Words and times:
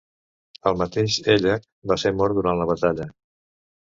El 0.69 0.77
mateix 0.83 1.17
Ellac 1.35 1.67
va 1.93 1.99
ser 2.05 2.15
mort 2.23 2.39
durant 2.39 2.61
la 2.63 2.71
batalla. 2.75 3.07